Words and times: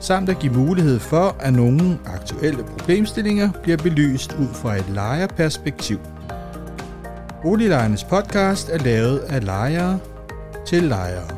samt 0.00 0.28
at 0.28 0.38
give 0.38 0.52
mulighed 0.52 0.98
for, 0.98 1.36
at 1.40 1.52
nogle 1.52 1.98
aktuelle 2.06 2.64
problemstillinger 2.64 3.52
bliver 3.62 3.76
belyst 3.76 4.32
ud 4.32 4.48
fra 4.54 4.76
et 4.76 4.88
lejerperspektiv. 4.88 5.98
Boliglejernes 7.42 8.04
podcast 8.04 8.68
er 8.68 8.78
lavet 8.78 9.18
af 9.18 9.44
lejere 9.44 9.98
til 10.66 10.82
lejere. 10.82 11.28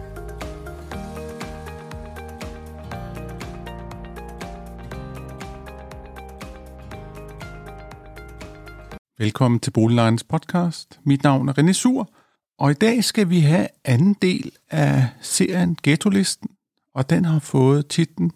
Velkommen 9.18 9.60
til 9.60 9.70
Boliglejernes 9.70 10.24
podcast. 10.24 11.00
Mit 11.04 11.22
navn 11.22 11.48
er 11.48 11.58
René 11.58 11.72
Sur, 11.72 12.10
og 12.58 12.70
i 12.70 12.74
dag 12.74 13.04
skal 13.04 13.30
vi 13.30 13.40
have 13.40 13.66
anden 13.84 14.16
del 14.22 14.52
af 14.70 15.08
serien 15.20 15.76
Ghetto-listen, 15.82 16.48
og 16.94 17.10
den 17.10 17.24
har 17.24 17.38
fået 17.38 17.86
titlen 17.86 18.32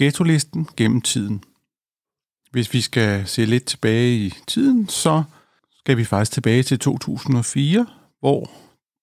Ghetto-listen 0.00 0.68
gennem 0.76 1.00
tiden. 1.00 1.44
Hvis 2.50 2.72
vi 2.72 2.80
skal 2.80 3.26
se 3.26 3.44
lidt 3.44 3.64
tilbage 3.64 4.16
i 4.16 4.34
tiden, 4.46 4.88
så 4.88 5.22
skal 5.78 5.96
vi 5.96 6.04
faktisk 6.04 6.32
tilbage 6.32 6.62
til 6.62 6.78
2004, 6.78 7.86
hvor 8.20 8.50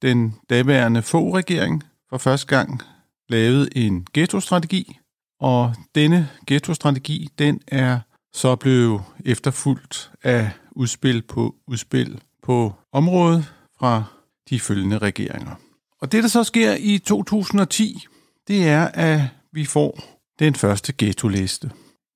den 0.02 0.36
daværende 0.50 1.02
få 1.02 1.36
regering 1.36 1.84
for 2.10 2.18
første 2.18 2.48
gang 2.48 2.82
lavede 3.30 3.78
en 3.78 4.08
ghetto-strategi, 4.14 5.00
og 5.40 5.76
denne 5.96 6.30
ghetto-strategi, 6.48 7.30
den 7.40 7.62
er 7.68 8.00
så 8.34 8.56
blevet 8.56 9.02
efterfulgt 9.26 10.12
af 10.24 10.52
udspil 10.72 11.22
på 11.22 11.56
udspil 11.68 12.22
på 12.44 12.74
området 12.92 13.54
fra 13.80 14.04
de 14.50 14.60
følgende 14.60 14.98
regeringer. 14.98 15.56
Og 16.02 16.12
det, 16.12 16.24
der 16.24 16.30
så 16.30 16.44
sker 16.44 16.76
i 16.80 16.98
2010, 16.98 18.06
det 18.48 18.68
er, 18.68 18.88
at 18.88 19.22
vi 19.54 19.66
får 19.66 20.17
den 20.40 20.56
første 20.56 20.94
ghetto-liste. 20.98 21.72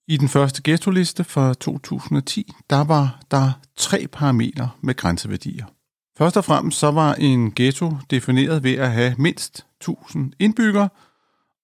I 0.08 0.18
den 0.18 0.30
første 0.30 0.62
ghetto-liste 0.64 1.24
fra 1.24 1.54
2010, 1.54 2.52
der 2.70 2.84
var 2.84 3.22
der 3.32 3.52
tre 3.78 4.08
parametre 4.08 4.70
med 4.82 4.96
grænseværdier. 4.96 5.66
Først 6.18 6.38
og 6.38 6.46
fremmest 6.46 6.80
så 6.80 6.92
var 6.92 7.14
en 7.14 7.52
ghetto 7.56 7.94
defineret 8.10 8.64
ved 8.64 8.74
at 8.74 8.92
have 8.92 9.16
mindst 9.18 9.66
1000 9.82 10.34
indbyggere 10.40 10.90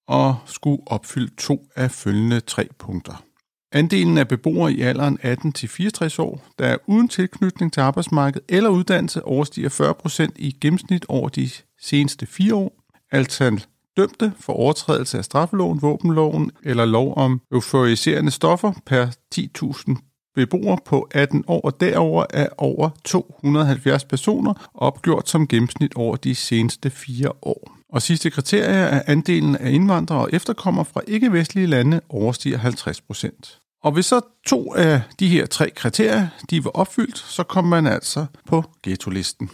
og 0.08 0.36
skulle 0.46 0.82
opfylde 0.86 1.36
to 1.38 1.70
af 1.76 1.92
følgende 1.92 2.40
tre 2.40 2.68
punkter. 2.80 3.24
Andelen 3.72 4.18
af 4.18 4.28
beboere 4.28 4.74
i 4.74 4.82
alderen 4.82 5.20
18-64 5.24 6.22
år, 6.22 6.46
der 6.60 6.68
er 6.68 6.78
uden 6.86 7.08
tilknytning 7.08 7.74
til 7.74 7.82
arbejdsmarkedet 7.82 8.46
eller 8.50 8.70
uddannelse, 8.70 9.24
overstiger 9.24 9.94
40% 10.30 10.32
i 10.36 10.58
gennemsnit 10.62 11.06
over 11.10 11.30
de 11.30 11.50
seneste 11.82 12.26
fire 12.26 12.56
år. 12.56 12.84
Altså 13.12 13.66
dømte 13.98 14.34
for 14.40 14.54
overtrædelse 14.54 15.18
af 15.18 15.26
straffeloven, 15.26 15.82
våbenloven 15.82 16.52
eller 16.64 16.86
lov 16.86 17.18
om 17.18 17.42
euforiserende 17.52 18.32
stoffer 18.32 18.74
per 18.86 19.08
10.000 19.36 20.08
beboere 20.36 20.78
på 20.86 21.08
18 21.12 21.44
år 21.48 21.62
og 21.62 21.80
derover 21.80 22.26
er 22.30 22.48
over 22.58 22.90
270 23.04 24.06
personer, 24.06 24.70
opgjort 24.74 25.30
som 25.30 25.48
gennemsnit 25.48 25.94
over 25.96 26.16
de 26.16 26.36
seneste 26.36 26.90
fire 26.90 27.32
år. 27.42 27.78
Og 27.90 28.02
sidste 28.02 28.30
kriterie 28.30 28.66
er, 28.66 28.88
at 28.88 29.04
andelen 29.08 29.56
af 29.56 29.72
indvandrere 29.72 30.20
og 30.20 30.30
efterkommere 30.34 30.86
fra 30.86 31.02
ikke-vestlige 31.08 31.68
lande 31.68 32.02
overstiger 32.10 32.58
50 32.58 33.02
procent. 33.02 33.60
Og 33.84 33.92
hvis 33.92 34.06
så 34.06 34.22
to 34.48 34.74
af 34.74 35.02
de 35.20 35.28
her 35.28 35.46
tre 35.46 35.70
kriterier 35.70 36.28
de 36.50 36.64
var 36.64 36.72
opfyldt, 36.72 37.18
så 37.18 37.44
kom 37.44 37.66
man 37.66 37.88
altså 37.88 38.26
på 38.48 38.64
ghetto-listen. 38.84 39.50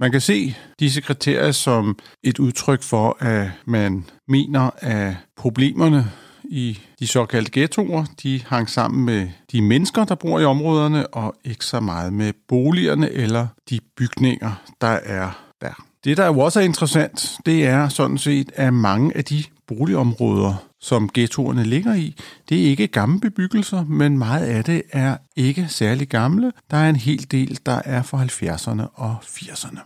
Man 0.00 0.12
kan 0.12 0.20
se 0.20 0.54
disse 0.78 1.00
kriterier 1.00 1.52
som 1.52 1.98
et 2.24 2.38
udtryk 2.38 2.82
for, 2.82 3.16
at 3.20 3.50
man 3.64 4.04
mener, 4.28 4.70
at 4.78 5.14
problemerne 5.36 6.10
i 6.44 6.78
de 7.00 7.06
såkaldte 7.06 7.50
ghettoer, 7.54 8.04
de 8.22 8.40
hang 8.46 8.70
sammen 8.70 9.04
med 9.04 9.28
de 9.52 9.62
mennesker, 9.62 10.04
der 10.04 10.14
bor 10.14 10.40
i 10.40 10.44
områderne, 10.44 11.06
og 11.06 11.34
ikke 11.44 11.64
så 11.64 11.80
meget 11.80 12.12
med 12.12 12.32
boligerne 12.48 13.10
eller 13.10 13.46
de 13.70 13.80
bygninger, 13.96 14.62
der 14.80 14.98
er 15.04 15.30
der. 15.60 15.84
Det, 16.04 16.16
der 16.16 16.26
jo 16.26 16.38
også 16.38 16.60
er 16.60 16.64
interessant, 16.64 17.36
det 17.46 17.66
er 17.66 17.88
sådan 17.88 18.18
set, 18.18 18.52
at 18.54 18.74
mange 18.74 19.16
af 19.16 19.24
de 19.24 19.44
boligområder, 19.70 20.54
som 20.80 21.10
ghettoerne 21.14 21.64
ligger 21.64 21.94
i, 21.94 22.16
det 22.48 22.60
er 22.60 22.64
ikke 22.64 22.86
gamle 22.86 23.20
bebyggelser, 23.20 23.84
men 23.84 24.18
meget 24.18 24.46
af 24.46 24.64
det 24.64 24.82
er 24.92 25.16
ikke 25.36 25.66
særlig 25.68 26.08
gamle. 26.08 26.52
Der 26.70 26.76
er 26.76 26.88
en 26.88 26.96
hel 26.96 27.26
del, 27.30 27.58
der 27.66 27.80
er 27.84 28.02
fra 28.02 28.24
70'erne 28.24 28.86
og 28.94 29.16
80'erne. 29.22 29.80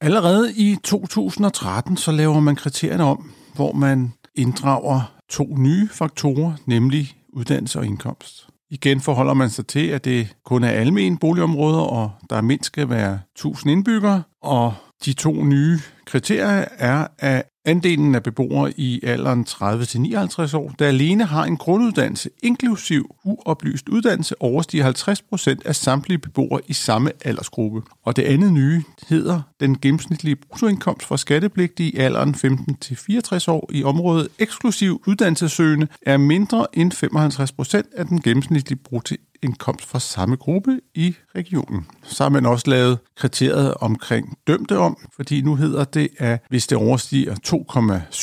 Allerede 0.00 0.52
i 0.56 0.76
2013 0.84 1.96
så 1.96 2.12
laver 2.12 2.40
man 2.40 2.56
kriterierne 2.56 3.04
om, 3.04 3.30
hvor 3.54 3.72
man 3.72 4.12
inddrager 4.34 5.20
to 5.28 5.56
nye 5.56 5.88
faktorer, 5.88 6.52
nemlig 6.66 7.14
uddannelse 7.32 7.78
og 7.78 7.86
indkomst. 7.86 8.46
Igen 8.70 9.00
forholder 9.00 9.34
man 9.34 9.50
sig 9.50 9.66
til, 9.66 9.86
at 9.86 10.04
det 10.04 10.28
kun 10.44 10.64
er 10.64 10.68
almen 10.68 11.16
boligområder, 11.16 11.80
og 11.80 12.10
der 12.30 12.40
mindst 12.40 12.66
skal 12.66 12.88
være 12.88 13.20
1000 13.36 13.72
indbyggere, 13.72 14.22
og 14.42 14.74
de 15.04 15.12
to 15.12 15.44
nye 15.44 15.78
kriterier 16.06 16.64
er, 16.78 17.06
at 17.18 17.42
andelen 17.64 18.14
af 18.14 18.22
beboere 18.22 18.72
i 18.76 19.00
alderen 19.02 19.46
30-59 19.48 20.56
år, 20.56 20.74
der 20.78 20.86
alene 20.86 21.24
har 21.24 21.44
en 21.44 21.56
grunduddannelse, 21.56 22.30
inklusiv 22.42 23.16
uoplyst 23.24 23.88
uddannelse, 23.88 24.42
overstiger 24.42 24.84
50 24.84 25.22
procent 25.22 25.66
af 25.66 25.76
samtlige 25.76 26.18
beboere 26.18 26.60
i 26.66 26.72
samme 26.72 27.12
aldersgruppe. 27.24 27.82
Og 28.04 28.16
det 28.16 28.22
andet 28.22 28.52
nye 28.52 28.82
hedder 29.08 29.42
den 29.60 29.78
gennemsnitlige 29.80 30.36
bruttoindkomst 30.36 31.06
for 31.06 31.16
skattepligtige 31.16 31.90
i 31.90 31.96
alderen 31.96 32.34
15-64 32.34 33.44
år 33.48 33.70
i 33.72 33.84
området 33.84 34.28
eksklusiv 34.38 35.02
uddannelsessøgende 35.06 35.86
er 36.02 36.16
mindre 36.16 36.66
end 36.72 36.92
55 36.92 37.52
procent 37.52 37.86
af 37.96 38.06
den 38.06 38.20
gennemsnitlige 38.20 38.78
bruttoindkomst 38.84 39.29
indkomst 39.42 39.86
fra 39.86 40.00
samme 40.00 40.36
gruppe 40.36 40.80
i 40.94 41.16
regionen. 41.34 41.86
Så 42.02 42.24
har 42.24 42.30
man 42.30 42.46
også 42.46 42.70
lavet 42.70 42.98
kriteriet 43.16 43.74
omkring 43.74 44.38
dømte 44.46 44.78
om, 44.78 44.96
fordi 45.16 45.42
nu 45.42 45.54
hedder 45.54 45.84
det, 45.84 46.08
at 46.18 46.42
hvis 46.48 46.66
det 46.66 46.78
overstiger 46.78 47.34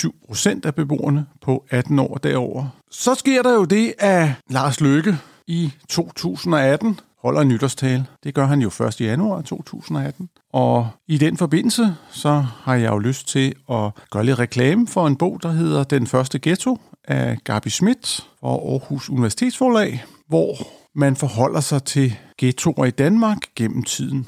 2,7 0.04 0.26
procent 0.28 0.66
af 0.66 0.76
beboerne 0.76 1.26
på 1.42 1.66
18 1.70 2.00
år 2.00 2.18
derover, 2.24 2.66
så 2.92 3.16
sker 3.16 3.42
der 3.42 3.54
jo 3.54 3.66
det, 3.66 3.94
at 4.00 4.30
Lars 4.50 4.82
Løkke 4.82 5.18
i 5.48 5.72
2018 5.90 7.00
holder 7.22 7.42
en 7.42 7.48
nytårstale. 7.48 8.06
Det 8.24 8.34
gør 8.34 8.46
han 8.46 8.62
jo 8.62 8.68
1. 8.68 9.02
januar 9.02 9.42
2018. 9.42 10.30
Og 10.54 10.90
i 11.08 11.18
den 11.18 11.38
forbindelse, 11.38 11.96
så 12.12 12.46
har 12.64 12.76
jeg 12.76 12.92
jo 12.92 12.98
lyst 12.98 13.28
til 13.28 13.54
at 13.72 13.92
gøre 14.12 14.26
lidt 14.26 14.40
reklame 14.40 14.88
for 14.88 15.08
en 15.08 15.16
bog, 15.16 15.40
der 15.44 15.52
hedder 15.52 15.84
Den 15.84 16.08
første 16.08 16.40
ghetto 16.40 16.78
af 17.04 17.38
Gabi 17.44 17.70
Schmidt 17.70 18.28
og 18.42 18.72
Aarhus 18.72 19.10
Universitetsforlag, 19.10 20.04
hvor 20.28 20.56
man 20.98 21.16
forholder 21.16 21.60
sig 21.60 21.84
til 21.84 22.18
ghettoer 22.38 22.86
i 22.86 22.92
Danmark 22.92 23.38
gennem 23.56 23.84
tiden. 23.84 24.28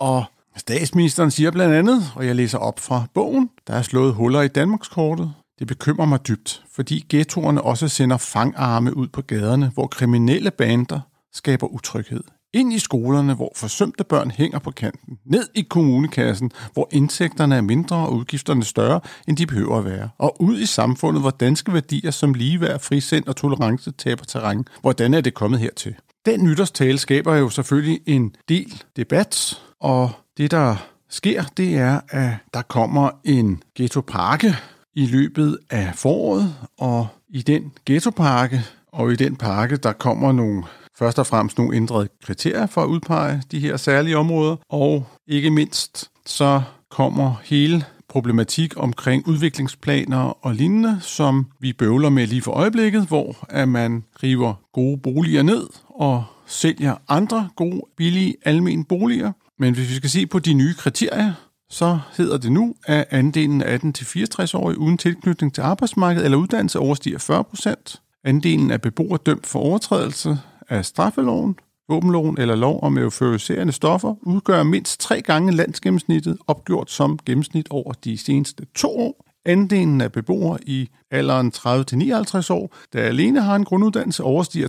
Og 0.00 0.24
statsministeren 0.56 1.30
siger 1.30 1.50
blandt 1.50 1.74
andet, 1.74 2.12
og 2.16 2.26
jeg 2.26 2.36
læser 2.36 2.58
op 2.58 2.80
fra 2.80 3.06
bogen, 3.14 3.50
der 3.66 3.74
er 3.74 3.82
slået 3.82 4.14
huller 4.14 4.42
i 4.42 4.48
Danmarkskortet. 4.48 5.32
Det 5.58 5.66
bekymrer 5.66 6.06
mig 6.06 6.28
dybt, 6.28 6.64
fordi 6.72 7.06
ghettoerne 7.08 7.62
også 7.62 7.88
sender 7.88 8.16
fangarme 8.16 8.96
ud 8.96 9.08
på 9.08 9.22
gaderne, 9.22 9.70
hvor 9.74 9.86
kriminelle 9.86 10.50
bander 10.50 11.00
skaber 11.32 11.66
utryghed 11.66 12.24
ind 12.54 12.72
i 12.72 12.78
skolerne, 12.78 13.34
hvor 13.34 13.52
forsømte 13.56 14.04
børn 14.04 14.30
hænger 14.30 14.58
på 14.58 14.70
kanten, 14.70 15.18
ned 15.24 15.48
i 15.54 15.66
kommunekassen, 15.70 16.50
hvor 16.72 16.88
indtægterne 16.92 17.56
er 17.56 17.60
mindre 17.60 17.96
og 17.96 18.12
udgifterne 18.12 18.64
større, 18.64 19.00
end 19.28 19.36
de 19.36 19.46
behøver 19.46 19.78
at 19.78 19.84
være, 19.84 20.08
og 20.18 20.42
ud 20.42 20.58
i 20.58 20.66
samfundet, 20.66 21.22
hvor 21.22 21.30
danske 21.30 21.72
værdier 21.72 22.10
som 22.10 22.34
ligeværd, 22.34 22.80
frisind 22.80 23.26
og 23.26 23.36
tolerance 23.36 23.90
taber 23.90 24.24
terræn. 24.24 24.64
Hvordan 24.80 25.14
er 25.14 25.20
det 25.20 25.34
kommet 25.34 25.60
hertil? 25.60 25.94
Den 26.26 26.44
nytårstale 26.44 26.98
skaber 26.98 27.36
jo 27.36 27.48
selvfølgelig 27.48 28.00
en 28.06 28.34
del 28.48 28.82
debat, 28.96 29.62
og 29.80 30.10
det, 30.36 30.50
der 30.50 30.76
sker, 31.08 31.44
det 31.56 31.76
er, 31.76 32.00
at 32.08 32.30
der 32.54 32.62
kommer 32.62 33.10
en 33.24 33.62
ghettoparke 33.76 34.54
i 34.94 35.06
løbet 35.06 35.58
af 35.70 35.92
foråret, 35.94 36.54
og 36.78 37.06
i 37.28 37.42
den 37.42 37.72
ghettoparke 37.86 38.64
og 38.92 39.12
i 39.12 39.16
den 39.16 39.36
pakke, 39.36 39.76
der 39.76 39.92
kommer 39.92 40.32
nogle 40.32 40.64
først 40.98 41.18
og 41.18 41.26
fremmest 41.26 41.58
nogle 41.58 41.76
ændrede 41.76 42.08
kriterier 42.24 42.66
for 42.66 42.82
at 42.82 42.86
udpege 42.86 43.42
de 43.50 43.60
her 43.60 43.76
særlige 43.76 44.18
områder, 44.18 44.56
og 44.68 45.06
ikke 45.26 45.50
mindst 45.50 46.10
så 46.26 46.62
kommer 46.90 47.34
hele 47.44 47.84
problematik 48.08 48.74
omkring 48.76 49.28
udviklingsplaner 49.28 50.46
og 50.46 50.54
lignende, 50.54 50.98
som 51.00 51.46
vi 51.60 51.72
bøvler 51.72 52.08
med 52.08 52.26
lige 52.26 52.42
for 52.42 52.52
øjeblikket, 52.52 53.06
hvor 53.06 53.36
at 53.48 53.68
man 53.68 54.04
river 54.22 54.54
gode 54.72 54.98
boliger 54.98 55.42
ned 55.42 55.66
og 55.88 56.24
sælger 56.46 56.94
andre 57.08 57.48
gode, 57.56 57.82
billige, 57.96 58.34
almene 58.44 58.84
boliger. 58.84 59.32
Men 59.58 59.74
hvis 59.74 59.90
vi 59.90 59.94
skal 59.94 60.10
se 60.10 60.26
på 60.26 60.38
de 60.38 60.54
nye 60.54 60.74
kriterier, 60.74 61.32
så 61.70 61.98
hedder 62.16 62.38
det 62.38 62.52
nu, 62.52 62.74
at 62.86 63.06
andelen 63.10 63.62
af 63.62 63.78
18-64-årige 63.78 64.78
uden 64.78 64.98
tilknytning 64.98 65.54
til 65.54 65.62
arbejdsmarkedet 65.62 66.24
eller 66.24 66.38
uddannelse 66.38 66.78
overstiger 66.78 67.18
40 67.18 67.44
procent. 67.44 68.02
Andelen 68.24 68.70
af 68.70 68.80
beboere 68.80 69.18
dømt 69.26 69.46
for 69.46 69.58
overtrædelse 69.58 70.38
af 70.68 70.84
straffeloven, 70.84 71.58
våbenloven 71.88 72.40
eller 72.40 72.54
lov 72.54 72.82
om 72.82 72.98
euforiserende 72.98 73.72
stoffer 73.72 74.14
udgør 74.22 74.62
mindst 74.62 75.00
tre 75.00 75.22
gange 75.22 75.52
landsgennemsnittet 75.52 76.38
opgjort 76.46 76.90
som 76.90 77.18
gennemsnit 77.26 77.66
over 77.70 77.92
de 77.92 78.18
seneste 78.18 78.66
to 78.74 78.98
år. 78.98 79.27
Andelen 79.48 80.00
af 80.00 80.12
beboere 80.12 80.58
i 80.66 80.88
alderen 81.10 81.52
30-59 81.56 82.52
år, 82.52 82.76
der 82.92 83.02
alene 83.02 83.42
har 83.42 83.56
en 83.56 83.64
grunduddannelse, 83.64 84.22
overstiger 84.22 84.68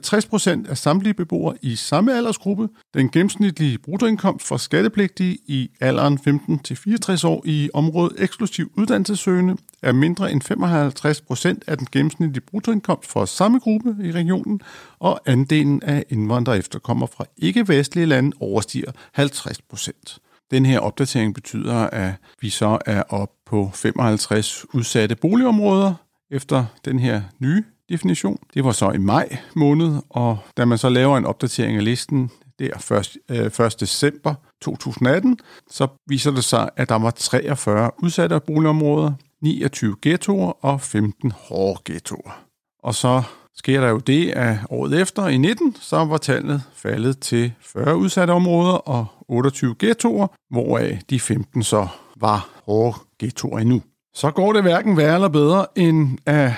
60% 0.66 0.70
af 0.70 0.78
samtlige 0.78 1.14
beboere 1.14 1.56
i 1.62 1.76
samme 1.76 2.18
aldersgruppe. 2.18 2.70
Den 2.94 3.10
gennemsnitlige 3.10 3.78
bruttoindkomst 3.78 4.48
for 4.48 4.58
skattepligtige 4.58 5.38
i 5.48 5.70
alderen 5.80 6.20
15-64 6.28 7.28
år 7.28 7.42
i 7.46 7.70
området 7.74 8.24
eksklusiv 8.24 8.72
uddannelsessøgende 8.78 9.56
er 9.82 9.92
mindre 9.92 10.32
end 10.32 10.42
55% 11.62 11.64
af 11.68 11.78
den 11.78 11.88
gennemsnitlige 11.92 12.46
bruttoindkomst 12.52 13.12
for 13.12 13.26
samme 13.26 13.60
gruppe 13.60 13.96
i 14.04 14.12
regionen, 14.12 14.62
og 15.00 15.22
andelen 15.26 15.84
af 15.84 16.04
indvandrere 16.10 16.58
efterkommer 16.58 17.08
fra 17.08 17.26
ikke-vestlige 17.38 18.06
lande 18.06 18.32
overstiger 18.40 18.92
50% 19.20 20.20
den 20.52 20.66
her 20.66 20.80
opdatering 20.80 21.34
betyder, 21.34 21.76
at 21.76 22.14
vi 22.42 22.50
så 22.50 22.78
er 22.86 23.04
op 23.10 23.30
på 23.50 23.72
55 23.74 24.66
udsatte 24.74 25.16
boligområder 25.16 25.94
efter 26.32 26.66
den 26.86 27.00
her 27.00 27.22
nye 27.40 27.64
definition. 27.90 28.40
Det 28.54 28.64
var 28.64 28.72
så 28.72 28.92
i 28.92 28.98
maj 28.98 29.38
måned, 29.56 30.02
og 30.10 30.38
da 30.58 30.66
man 30.66 30.78
så 30.78 30.90
laver 30.90 31.18
en 31.18 31.26
opdatering 31.26 31.78
af 31.78 31.84
listen 31.84 32.32
der 32.60 32.92
1. 32.92 33.18
1. 33.30 33.60
Øh, 33.60 33.72
december 33.80 34.34
2018, 34.62 35.40
så 35.70 35.88
viser 36.08 36.32
det 36.32 36.44
sig, 36.44 36.70
at 36.76 36.90
der 36.90 36.96
var 36.96 37.12
43 37.12 37.92
udsatte 38.04 38.40
boligområder, 38.40 39.14
29 39.42 39.96
ghettoer 40.02 40.66
og 40.66 40.82
15 40.82 41.32
hårde 41.32 41.82
ghettoer. 41.86 42.44
Og 42.84 42.96
så 42.96 43.24
sker 43.56 43.82
der 43.82 43.90
jo 43.90 43.98
det, 43.98 44.30
at 44.30 44.58
året 44.70 45.02
efter 45.02 45.28
i 45.28 45.38
19, 45.38 45.76
så 45.82 46.06
var 46.06 46.18
tallet 46.18 46.64
faldet 46.74 47.20
til 47.20 47.54
40 47.62 47.98
udsatte 47.98 48.32
områder 48.32 48.74
og 48.74 49.06
28 49.28 49.76
ghettoer, 49.80 50.28
hvoraf 50.50 51.00
de 51.10 51.20
15 51.20 51.64
så 51.64 51.88
var 52.16 52.50
hårde 52.66 52.98
ghettoer 53.20 53.60
endnu. 53.60 53.82
Så 54.14 54.32
går 54.32 54.54
det 54.54 54.62
hverken 54.62 54.98
værre 54.98 55.14
eller 55.14 55.28
bedre, 55.28 55.66
end 55.76 56.18
at 56.26 56.52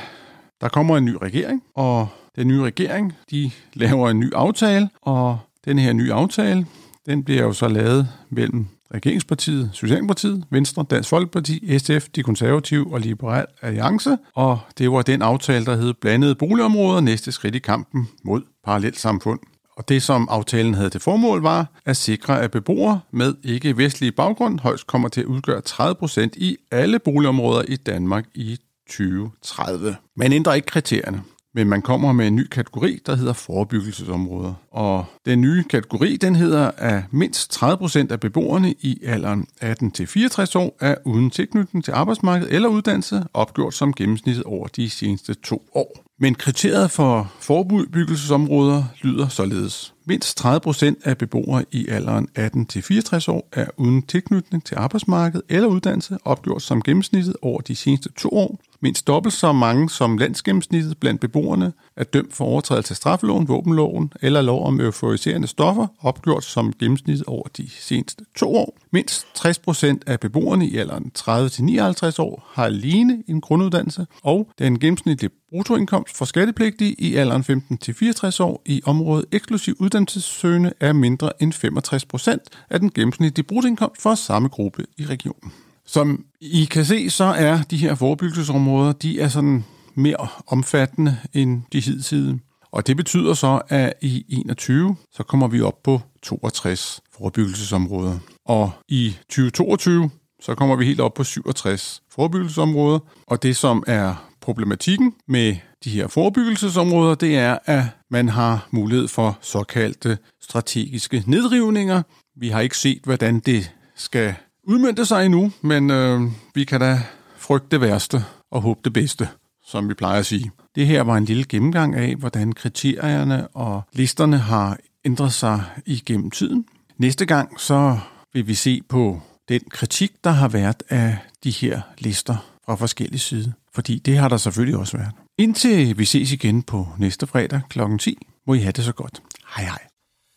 der 0.61 0.69
kommer 0.69 0.97
en 0.97 1.05
ny 1.05 1.15
regering, 1.21 1.63
og 1.75 2.07
den 2.35 2.47
nye 2.47 2.61
regering, 2.61 3.13
de 3.31 3.51
laver 3.73 4.09
en 4.09 4.19
ny 4.19 4.33
aftale, 4.33 4.89
og 5.01 5.39
den 5.65 5.79
her 5.79 5.93
nye 5.93 6.13
aftale, 6.13 6.65
den 7.05 7.23
bliver 7.23 7.41
jo 7.41 7.53
så 7.53 7.67
lavet 7.67 8.07
mellem 8.29 8.65
Regeringspartiet, 8.93 9.69
Socialdemokratiet, 9.73 10.43
Venstre, 10.49 10.85
Dansk 10.89 11.09
Folkeparti, 11.09 11.79
SF, 11.79 12.09
De 12.15 12.23
Konservative 12.23 12.93
og 12.93 12.99
Liberal 12.99 13.45
Alliance, 13.61 14.17
og 14.35 14.59
det 14.77 14.91
var 14.91 15.01
den 15.01 15.21
aftale, 15.21 15.65
der 15.65 15.75
hed 15.75 15.93
blandede 15.93 16.35
boligområder, 16.35 17.01
næste 17.01 17.31
skridt 17.31 17.55
i 17.55 17.59
kampen 17.59 18.07
mod 18.23 18.41
parallelt 18.63 18.99
samfund. 18.99 19.39
Og 19.77 19.89
det, 19.89 20.03
som 20.03 20.27
aftalen 20.31 20.73
havde 20.73 20.89
til 20.89 21.01
formål, 21.01 21.41
var 21.41 21.81
at 21.85 21.97
sikre, 21.97 22.41
at 22.41 22.51
beboere 22.51 22.99
med 23.11 23.33
ikke-vestlig 23.43 24.15
baggrund 24.15 24.59
højst 24.59 24.87
kommer 24.87 25.07
til 25.07 25.21
at 25.21 25.27
udgøre 25.27 25.61
30 25.61 25.95
procent 25.95 26.35
i 26.35 26.57
alle 26.71 26.99
boligområder 26.99 27.63
i 27.67 27.75
Danmark 27.75 28.25
i 28.33 28.57
2030. 28.89 29.95
Man 30.15 30.33
ændrer 30.33 30.53
ikke 30.53 30.65
kriterierne 30.65 31.23
men 31.53 31.69
man 31.69 31.81
kommer 31.81 32.11
med 32.11 32.27
en 32.27 32.35
ny 32.35 32.47
kategori, 32.47 32.99
der 33.05 33.15
hedder 33.15 33.33
forebyggelsesområder. 33.33 34.53
Og 34.71 35.05
den 35.25 35.41
nye 35.41 35.63
kategori, 35.63 36.17
den 36.17 36.35
hedder, 36.35 36.71
at 36.77 37.03
mindst 37.11 37.63
30% 37.63 38.11
af 38.11 38.19
beboerne 38.19 38.73
i 38.79 38.99
alderen 39.05 39.47
18-64 39.61 40.57
år 40.59 40.77
er 40.79 40.95
uden 41.05 41.29
tilknytning 41.29 41.85
til 41.85 41.91
arbejdsmarkedet 41.91 42.53
eller 42.53 42.69
uddannelse, 42.69 43.23
opgjort 43.33 43.73
som 43.73 43.93
gennemsnittet 43.93 44.43
over 44.43 44.67
de 44.67 44.89
seneste 44.89 45.33
to 45.33 45.69
år. 45.75 46.10
Men 46.21 46.35
kriteriet 46.35 46.91
for 46.91 47.31
forebyggelsesområder 47.39 48.83
lyder 49.01 49.27
således. 49.27 49.93
Mindst 50.05 50.45
30% 50.45 50.93
af 51.03 51.17
beboere 51.17 51.65
i 51.71 51.87
alderen 51.87 52.27
18-64 52.39 53.31
år 53.31 53.47
er 53.51 53.65
uden 53.77 54.01
tilknytning 54.01 54.63
til 54.65 54.75
arbejdsmarkedet 54.75 55.45
eller 55.49 55.67
uddannelse, 55.67 56.17
opgjort 56.25 56.61
som 56.61 56.81
gennemsnittet 56.81 57.35
over 57.41 57.61
de 57.61 57.75
seneste 57.75 58.09
to 58.17 58.29
år. 58.29 58.59
Mindst 58.83 59.07
dobbelt 59.07 59.33
så 59.33 59.51
mange 59.51 59.89
som 59.89 60.17
landsgennemsnittet 60.17 60.97
blandt 60.97 61.21
beboerne 61.21 61.73
er 61.95 62.03
dømt 62.03 62.33
for 62.33 62.45
overtrædelse 62.45 62.91
af 62.91 62.95
straffeloven, 62.95 63.47
våbenloven 63.47 64.13
eller 64.21 64.41
lov 64.41 64.65
om 64.65 64.79
euforiserende 64.79 65.47
stoffer, 65.47 65.87
opgjort 65.99 66.43
som 66.43 66.73
gennemsnit 66.79 67.23
over 67.23 67.47
de 67.57 67.69
seneste 67.69 68.25
to 68.35 68.55
år. 68.55 68.77
Mindst 68.91 69.27
60 69.35 69.59
procent 69.59 70.03
af 70.07 70.19
beboerne 70.19 70.67
i 70.67 70.77
alderen 70.77 71.11
30-59 71.19 72.19
år 72.19 72.49
har 72.53 72.65
alene 72.65 73.23
en 73.27 73.41
grunduddannelse, 73.41 74.07
og 74.23 74.49
den 74.59 74.79
gennemsnitlige 74.79 75.31
bruttoindkomst 75.49 76.17
for 76.17 76.25
skattepligtige 76.25 76.93
i 76.93 77.15
alderen 77.15 77.65
15-64 77.81 78.43
år 78.43 78.61
i 78.65 78.81
området 78.85 79.25
eksklusiv 79.31 79.75
uddannelsessøgende 79.79 80.73
er 80.79 80.93
mindre 80.93 81.43
end 81.43 81.53
65 81.53 82.05
procent 82.05 82.41
af 82.69 82.79
den 82.79 82.91
gennemsnitlige 82.91 83.45
bruttoindkomst 83.45 84.01
for 84.01 84.15
samme 84.15 84.47
gruppe 84.47 84.85
i 84.97 85.05
regionen. 85.05 85.51
Som 85.85 86.25
I 86.41 86.65
kan 86.65 86.85
se, 86.85 87.09
så 87.09 87.23
er 87.23 87.61
de 87.61 87.77
her 87.77 87.95
forebyggelsesområder, 87.95 88.91
de 88.91 89.21
er 89.21 89.27
sådan 89.27 89.63
mere 89.95 90.27
omfattende 90.47 91.17
end 91.33 91.61
de 91.73 91.79
hidtidige. 91.79 92.39
Og 92.71 92.87
det 92.87 92.97
betyder 92.97 93.33
så, 93.33 93.61
at 93.69 93.93
i 94.01 94.25
21 94.29 94.95
så 95.11 95.23
kommer 95.23 95.47
vi 95.47 95.61
op 95.61 95.83
på 95.83 96.01
62 96.23 97.01
forebyggelsesområder. 97.17 98.19
Og 98.45 98.71
i 98.87 99.15
2022 99.29 100.09
så 100.41 100.55
kommer 100.55 100.75
vi 100.75 100.85
helt 100.85 100.99
op 100.99 101.13
på 101.13 101.23
67 101.23 102.01
forebyggelsesområder. 102.11 102.99
Og 103.27 103.43
det, 103.43 103.55
som 103.55 103.83
er 103.87 104.27
problematikken 104.41 105.13
med 105.27 105.55
de 105.83 105.89
her 105.89 106.07
forebyggelsesområder, 106.07 107.15
det 107.15 107.37
er, 107.37 107.57
at 107.65 107.83
man 108.09 108.29
har 108.29 108.67
mulighed 108.71 109.07
for 109.07 109.37
såkaldte 109.41 110.17
strategiske 110.41 111.23
nedrivninger. 111.27 112.01
Vi 112.35 112.49
har 112.49 112.59
ikke 112.59 112.77
set, 112.77 112.99
hvordan 113.03 113.39
det 113.39 113.71
skal 113.95 114.35
udmyndte 114.63 115.05
sig 115.05 115.25
endnu, 115.25 115.51
men 115.61 115.89
øh, 115.89 116.21
vi 116.55 116.63
kan 116.63 116.79
da 116.79 116.99
frygte 117.37 117.67
det 117.71 117.81
værste 117.81 118.23
og 118.51 118.61
håbe 118.61 118.79
det 118.83 118.93
bedste, 118.93 119.27
som 119.65 119.89
vi 119.89 119.93
plejer 119.93 120.19
at 120.19 120.25
sige. 120.25 120.51
Det 120.75 120.87
her 120.87 121.01
var 121.01 121.17
en 121.17 121.25
lille 121.25 121.45
gennemgang 121.49 121.95
af, 121.95 122.15
hvordan 122.15 122.53
kriterierne 122.53 123.47
og 123.47 123.81
listerne 123.93 124.37
har 124.37 124.77
ændret 125.05 125.33
sig 125.33 125.63
igennem 125.85 126.31
tiden. 126.31 126.65
Næste 126.97 127.25
gang 127.25 127.59
så 127.59 127.99
vil 128.33 128.47
vi 128.47 128.53
se 128.53 128.81
på 128.89 129.21
den 129.49 129.61
kritik, 129.69 130.11
der 130.23 130.29
har 130.29 130.47
været 130.47 130.83
af 130.89 131.17
de 131.43 131.51
her 131.51 131.81
lister 131.97 132.35
fra 132.65 132.75
forskellige 132.75 133.19
sider. 133.19 133.51
Fordi 133.73 133.99
det 133.99 134.17
har 134.17 134.29
der 134.29 134.37
selvfølgelig 134.37 134.77
også 134.77 134.97
været. 134.97 135.11
Indtil 135.37 135.97
vi 135.97 136.05
ses 136.05 136.31
igen 136.31 136.63
på 136.63 136.87
næste 136.97 137.27
fredag 137.27 137.61
kl. 137.69 137.79
10, 137.99 138.17
må 138.47 138.53
I 138.53 138.59
have 138.59 138.71
det 138.71 138.83
så 138.83 138.93
godt. 138.93 139.21
Hej 139.55 139.65
hej. 139.65 139.90